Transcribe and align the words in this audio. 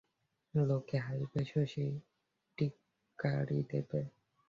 লোকে 0.53 0.97
হাসবে 0.99 1.41
শশী, 1.45 1.87
টিটকারি 2.57 3.59
দেবে। 3.71 4.01